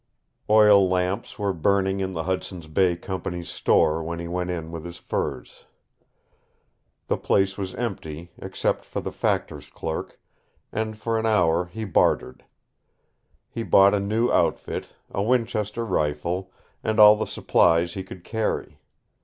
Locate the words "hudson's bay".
2.23-2.95